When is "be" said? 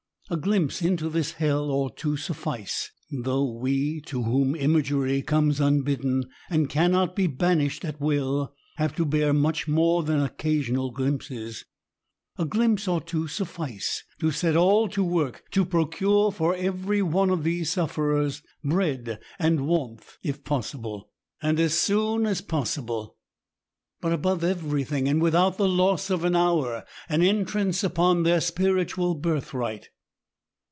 7.17-7.27